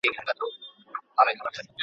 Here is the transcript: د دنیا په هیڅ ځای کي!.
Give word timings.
د 0.03 0.03
دنیا 0.03 0.21
په 1.15 1.21
هیڅ 1.27 1.37
ځای 1.55 1.65
کي!. 1.67 1.73